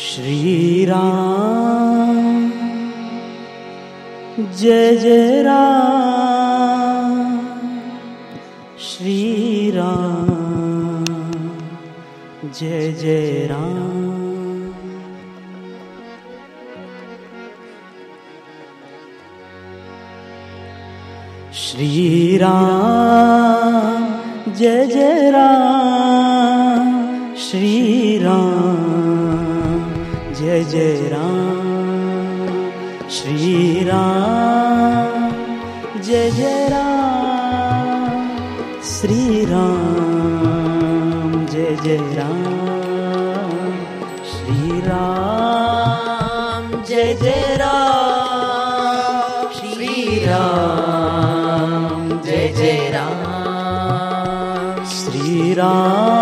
श्रीराम 0.00 0.98
जय 4.58 4.96
जय 4.96 5.42
राम 5.42 7.16
श्रीराम 8.88 10.24
जय 12.58 12.92
जय 13.00 13.46
राम 13.50 13.88
श्रीराम 21.62 22.94
जय 24.54 24.86
जय 24.86 25.30
राम 25.30 26.94
श्रीराम 27.48 28.77
जय 30.38 30.64
जय 30.64 31.10
राम। 31.12 32.70
श्री 33.10 33.84
राम। 33.84 35.30
जय 36.00 36.30
जय 36.30 36.68
राम। 36.68 38.28
श्री 38.82 39.44
राम। 39.44 41.46
जय 41.46 41.76
जय 41.84 41.96
राम। 41.96 43.76
श्री 44.24 44.80
राम। 44.80 46.82
जय 46.82 47.18
जय 47.22 47.56
राम। 47.60 49.52
श्री 49.52 50.24
राम। 50.24 52.20
जय 52.20 52.54
जय 52.56 52.90
राम। 52.94 54.84
श्री 54.84 55.54
राम। 55.54 56.17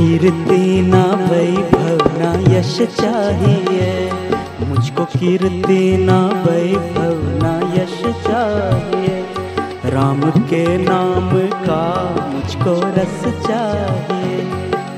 कीर्ति 0.09 0.81
ना 0.81 1.03
वैभव, 1.03 2.17
ना 2.17 2.57
यश 2.57 2.77
चाहिए। 3.02 4.11
मुझको 4.61 5.05
कीर्ति 5.05 5.97
ना 5.97 6.27
वैभव, 6.27 7.43
ना 7.43 7.81
यश 7.81 8.02
चाहिए। 8.02 9.25
राम 9.86 10.21
के 10.31 10.77
नाम 10.77 11.30
का 11.47 11.83
मुझको 12.33 12.73
रस 12.73 13.47
चाहिए। 13.47 14.42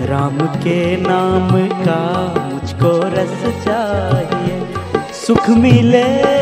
राम 0.08 0.38
के 0.38 0.98
नाम 0.98 1.68
का 1.68 2.34
मुझको 2.54 3.02
रस 3.04 3.66
चाहिए। 3.66 4.68
सुख 5.14 5.50
मिले 5.50 6.41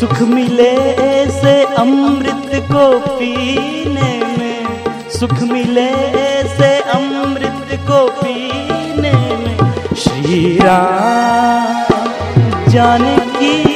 सुख 0.00 0.20
मिले 0.22 0.70
ऐसे 1.04 1.62
अमृत 1.74 2.50
को 2.54 2.98
पीने 2.98 4.12
में। 4.38 4.84
सुख 5.10 5.32
मिले 5.42 5.88
ऐसे 6.22 6.80
अमृत 6.80 7.80
को 7.90 8.06
पीने 8.10 9.12
में। 9.12 9.56
श्री 9.94 10.56
राम, 10.56 11.94
जानकी 12.68 13.75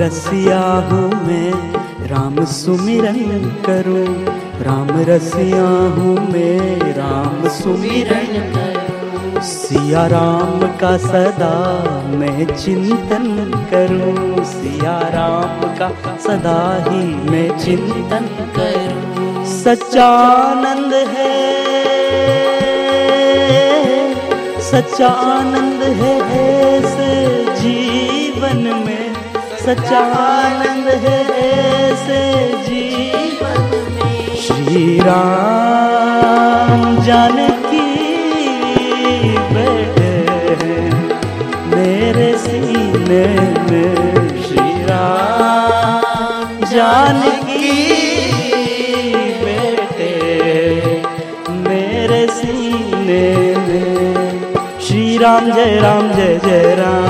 रसिया 0.00 0.60
हूँ 0.60 1.08
मैं, 1.26 1.52
राम 2.08 2.44
सुमिरन 2.44 3.44
करूँ। 3.66 4.06
राम 4.62 4.88
रसिया 5.08 5.66
हूँ 5.96 6.14
मैं, 6.30 6.92
राम 6.94 7.48
सुमिरन 7.48 8.48
सिया 9.42 10.06
राम 10.06 10.60
का 10.78 10.96
सदा 10.96 11.52
मैं 12.16 12.56
चिंतन 12.56 13.26
करूँ। 13.70 14.44
सिया 14.44 14.98
राम 15.08 15.60
का 15.78 15.88
सदा 16.16 16.60
ही 16.88 17.04
मैं 17.30 17.48
चिंतन 17.58 18.26
करूँ। 18.56 19.44
सच्चानंद 19.46 20.94
है 21.08 21.28
सच्चानंद 24.60 25.82
है 26.00 26.18
ऐसे 26.30 27.39
सच्चानंद 29.60 30.86
है 31.02 31.18
ऐसे 31.38 32.22
जीवन 32.68 33.66
श्री 34.36 34.98
राम 35.00 36.80
जानकी 37.04 37.90
हैं 39.52 40.92
मेरे 41.74 42.30
सीने 42.38 43.26
में। 43.70 43.94
श्री 44.42 44.70
राम 44.84 46.48
जानकी 46.64 47.70
बेटे 49.44 50.14
मेरे 51.50 52.26
सीने 52.26 53.26
में। 53.68 54.10
राम 55.18 55.44
जय 55.52 55.78
राम, 55.80 56.04
जय 56.12 56.40
जय 56.44 56.74
राम। 56.78 57.00
श्री 57.00 57.09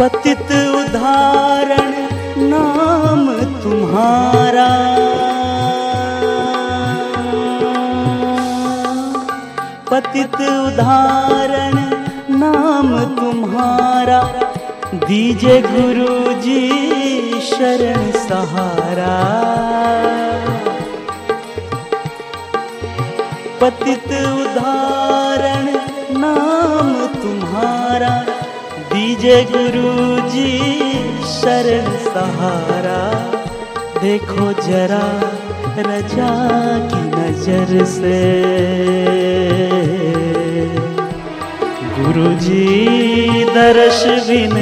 पतित 0.00 0.52
उदाहरण 0.52 1.92
नाम 2.36 3.32
तुम्हारा। 3.62 4.68
पतित 9.90 10.34
उदाहरण 10.34 11.74
नाम 12.36 13.04
तुम्हारा। 13.04 14.22
दीजे 14.94 15.62
गुरु 15.66 16.32
जी 16.32 16.68
शरण 17.40 18.10
सहारा। 18.12 19.16
पतित 23.60 24.06
उदाहरण 24.06 25.75
दीजे 29.16 29.36
गुरु 29.50 29.90
जी 30.30 30.48
शरण 31.26 31.86
सहारा। 32.06 32.96
देखो 34.00 34.46
जरा 34.62 35.06
रजा 35.86 36.32
की 36.90 37.00
नज़र 37.14 37.84
से। 37.92 38.18
गुरु 41.96 42.34
जी 42.44 43.44
दर्श 43.54 44.02
बिन 44.28 44.54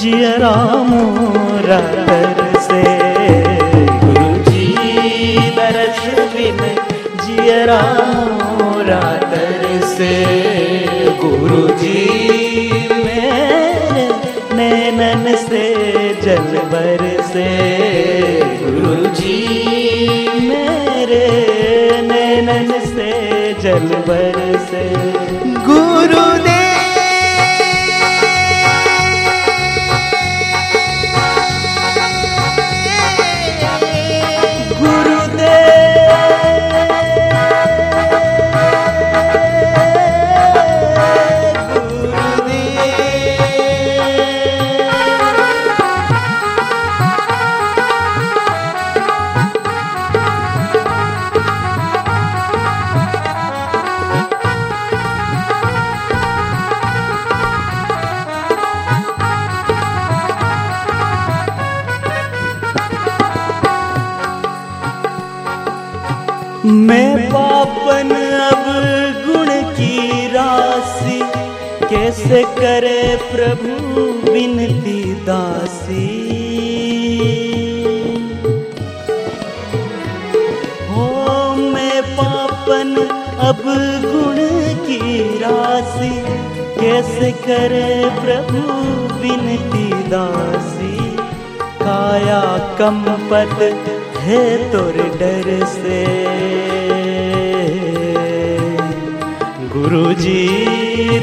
जियरा 0.00 0.54
राम 1.66 2.04
तर 2.08 2.60
से। 2.68 2.82
गुरु 4.04 4.28
जी 4.50 4.68
दर्श 5.56 6.04
बिन 6.36 6.62
जियरा 7.24 7.82
मोरा 8.60 9.02
तर 9.32 9.64
से। 9.96 10.14
गुरु 11.24 11.66
जी 11.78 12.65
नैन 14.96 15.36
से 15.36 15.64
जल 16.22 16.58
भर 16.72 17.02
से। 17.22 17.48
गुरु 18.62 19.06
जी 19.14 19.36
मेरे 20.48 21.26
नैनन 22.02 22.72
से 22.86 23.10
जल 23.60 23.88
भर 24.08 24.38
से। 24.70 24.84
गुरु 25.68 26.35
कैसे 71.90 72.42
करे 72.42 73.16
प्रभु 73.16 74.02
विनती 74.32 75.14
दासी? 75.14 76.08
हो 80.90 81.54
मैं 81.54 82.02
पापन 82.02 82.96
अब 83.40 83.62
गुण 84.06 84.36
की 84.86 85.22
राशि, 85.38 86.24
कैसे 86.80 87.32
करे 87.32 88.10
प्रभु 88.20 88.74
विनती 89.22 89.88
दासी? 90.08 91.16
काया 91.82 92.58
कंपत 92.58 93.62
है 94.16 94.72
तोर 94.72 94.92
डर 94.92 95.64
से। 95.66 96.45
गुरु 99.86 100.12
जी 100.12 100.40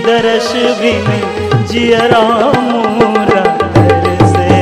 दर्श 0.04 0.50
बिन 0.82 1.08
जियरा 1.68 2.20
मोरा 2.68 3.42
दर 3.78 4.06
से। 4.28 4.60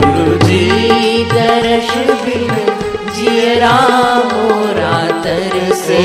गुरु 0.00 0.34
जी 0.42 0.66
दर्श 1.30 1.88
बिन 2.24 2.52
जियरा 3.16 3.72
मोरा 4.32 4.92
तर 5.24 5.72
से। 5.74 6.02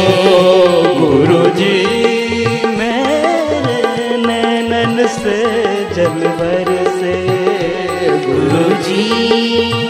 गुरु 1.01 1.43
जी 1.59 1.75
मेरे 2.77 4.17
नैनन 4.25 5.05
से 5.17 5.37
जलवर 5.93 6.73
से। 6.99 7.17
गुरु 8.27 8.69
जी 8.87 9.05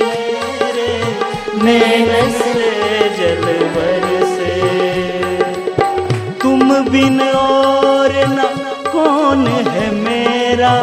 मेरे 0.02 0.90
नैनन 1.64 2.32
से 2.40 2.47
बिन 6.90 7.22
और 7.22 8.12
न, 8.12 8.44
कौन 8.92 9.48
है 9.48 9.92
मेरा? 9.92 10.74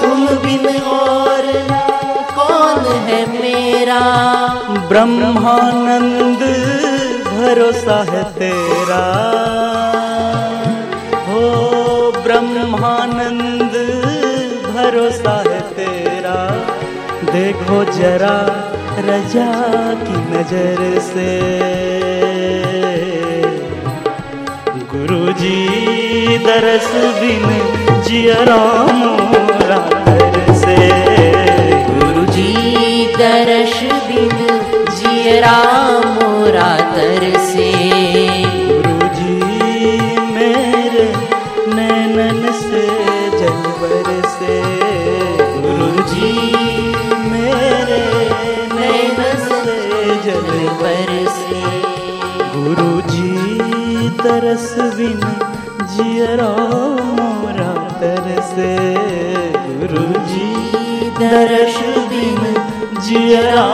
तुम 0.00 0.26
बिन 0.26 0.82
और 0.82 1.44
ना, 1.70 1.80
कौन 2.34 2.84
है 2.94 3.26
मेरा? 3.26 4.00
ब्रह्मानंद, 4.88 6.38
भरोसा 7.30 8.12
है 8.12 8.24
तेरा। 8.24 9.04
हो 11.28 11.42
ब्रह्मानंद, 12.24 13.74
भरोसा 14.74 15.44
है 15.50 15.60
तेरा। 15.60 16.50
देखो 17.32 17.84
जरा 17.84 18.36
रजा 18.98 19.52
की 19.94 20.16
नज़र 20.32 21.00
से। 21.00 21.64
गुरु 25.14 25.32
जी 25.32 26.38
दरस 26.38 26.90
बिन 26.94 27.44
जिया 28.02 28.36
राम 28.42 29.00
से। 30.54 30.76
गुरु 31.88 32.24
जी 32.26 32.52
दरस 33.18 33.76
बिन 34.08 34.36
जिया 34.96 35.54
राम 36.56 37.38
से। 37.46 37.83
दर्श 61.32 61.76
दिन 62.10 62.42
जियरा 63.06 63.64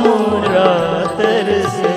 मोरा 0.00 0.70
तरसे 1.18 1.92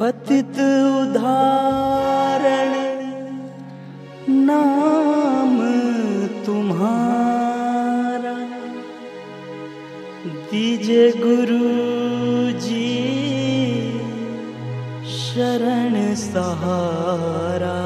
पतित 0.00 0.56
उदाहरण 1.00 2.72
नाम 4.46 5.56
तुम्हारा। 6.46 8.34
दीजे 10.52 11.04
गुरु 11.18 11.68
जी 12.66 12.88
शरण 15.18 15.94
सहारा। 16.24 17.76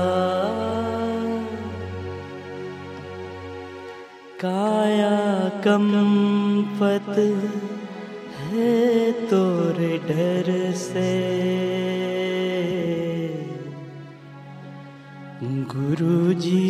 काया 4.45 5.13
कंपत 5.65 7.15
है 8.41 9.13
तोर 9.31 9.79
डर 10.09 10.51
से। 10.75 11.13
गुरु 15.73 16.19
जी 16.41 16.67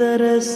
दरस 0.00 0.50